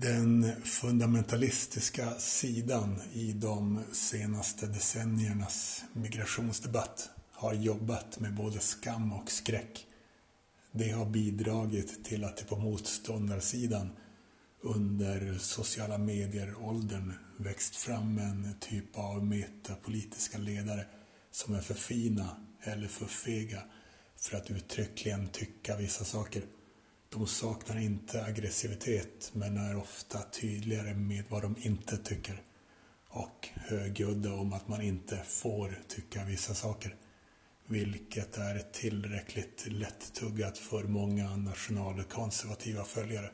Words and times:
Den 0.00 0.62
fundamentalistiska 0.64 2.14
sidan 2.14 3.00
i 3.12 3.32
de 3.32 3.84
senaste 3.92 4.66
decenniernas 4.66 5.84
migrationsdebatt 5.92 7.10
har 7.32 7.54
jobbat 7.54 8.20
med 8.20 8.34
både 8.34 8.58
skam 8.60 9.12
och 9.12 9.30
skräck. 9.30 9.86
Det 10.72 10.90
har 10.90 11.06
bidragit 11.06 12.04
till 12.04 12.24
att 12.24 12.36
det 12.36 12.44
på 12.44 12.56
motståndarsidan 12.56 13.90
under 14.60 15.38
sociala 15.38 15.98
medier-åldern 15.98 17.12
växt 17.36 17.76
fram 17.76 18.18
en 18.18 18.54
typ 18.60 18.98
av 18.98 19.26
metapolitiska 19.26 20.38
ledare 20.38 20.86
som 21.30 21.54
är 21.54 21.60
för 21.60 21.74
fina 21.74 22.36
eller 22.62 22.88
för 22.88 23.06
fega 23.06 23.62
för 24.16 24.36
att 24.36 24.50
uttryckligen 24.50 25.28
tycka 25.28 25.76
vissa 25.76 26.04
saker. 26.04 26.42
De 27.10 27.26
saknar 27.26 27.78
inte 27.80 28.24
aggressivitet 28.24 29.30
men 29.32 29.56
är 29.56 29.76
ofta 29.76 30.18
tydligare 30.22 30.94
med 30.94 31.24
vad 31.28 31.42
de 31.42 31.56
inte 31.58 31.96
tycker 31.96 32.42
och 33.08 33.48
högljudda 33.54 34.34
om 34.34 34.52
att 34.52 34.68
man 34.68 34.82
inte 34.82 35.16
får 35.26 35.78
tycka 35.88 36.24
vissa 36.24 36.54
saker. 36.54 36.96
Vilket 37.66 38.36
är 38.36 38.58
tillräckligt 38.72 39.66
lättuggat 39.66 40.58
för 40.58 40.84
många 40.84 41.36
nationalkonservativa 41.36 42.84
följare. 42.84 43.30